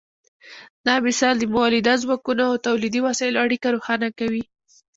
[0.87, 4.43] دا مثال د مؤلده ځواکونو او تولیدي وسایلو اړیکه روښانه کوي.